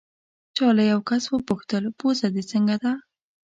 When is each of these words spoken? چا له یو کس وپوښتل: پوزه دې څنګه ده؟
چا 0.55 0.67
له 0.77 0.83
یو 0.91 0.99
کس 1.09 1.23
وپوښتل: 1.29 1.83
پوزه 1.99 2.27
دې 2.35 2.43
څنګه 2.51 2.75
ده؟ 2.83 2.91